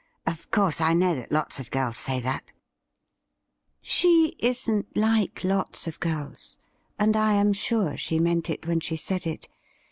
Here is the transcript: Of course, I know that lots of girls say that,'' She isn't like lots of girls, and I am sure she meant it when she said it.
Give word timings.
Of 0.25 0.49
course, 0.49 0.81
I 0.81 0.95
know 0.95 1.13
that 1.13 1.31
lots 1.31 1.59
of 1.59 1.69
girls 1.69 1.95
say 1.95 2.19
that,'' 2.21 2.51
She 3.93 4.35
isn't 4.39 4.97
like 4.97 5.43
lots 5.43 5.85
of 5.85 5.99
girls, 5.99 6.57
and 6.97 7.15
I 7.15 7.33
am 7.33 7.53
sure 7.53 7.95
she 7.95 8.17
meant 8.17 8.49
it 8.49 8.65
when 8.65 8.79
she 8.79 8.95
said 8.95 9.27
it. 9.27 9.47